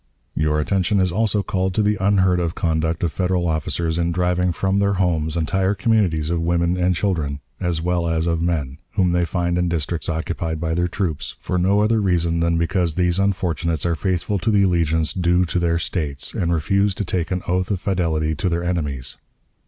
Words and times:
"Your 0.33 0.59
attention 0.59 0.99
is 0.99 1.11
also 1.11 1.43
called 1.43 1.75
to 1.75 1.83
the 1.83 1.95
unheard 1.99 2.39
of 2.39 2.55
conduct 2.55 3.03
of 3.03 3.11
Federal 3.13 3.47
officers 3.47 3.99
in 3.99 4.11
driving 4.11 4.51
from 4.51 4.79
their 4.79 4.93
homes 4.93 5.37
entire 5.37 5.75
communities 5.75 6.31
of 6.31 6.41
women 6.41 6.75
and 6.75 6.95
children, 6.95 7.39
as 7.59 7.83
well 7.83 8.07
as 8.07 8.25
of 8.25 8.41
men, 8.41 8.79
whom 8.93 9.11
they 9.11 9.25
find 9.25 9.59
in 9.59 9.69
districts 9.69 10.09
occupied 10.09 10.59
by 10.59 10.73
their 10.73 10.87
troops, 10.87 11.35
for 11.37 11.59
no 11.59 11.81
other 11.81 12.01
reason 12.01 12.39
than 12.39 12.57
because 12.57 12.95
these 12.95 13.19
unfortunates 13.19 13.85
are 13.85 13.93
faithful 13.93 14.39
to 14.39 14.49
the 14.49 14.63
allegiance 14.63 15.13
due 15.13 15.45
to 15.45 15.59
their 15.59 15.77
States, 15.77 16.33
and 16.33 16.51
refuse 16.51 16.95
to 16.95 17.05
take 17.05 17.29
an 17.29 17.43
oath 17.47 17.69
of 17.69 17.79
fidelity 17.79 18.33
to 18.33 18.49
their 18.49 18.63
enemies. 18.63 19.17